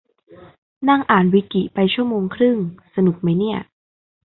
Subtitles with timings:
[0.87, 2.57] นั่งอ่านวิกิไปชั่วโมงครึ่ง
[2.95, 3.57] สนุกมั้ยเนี่ย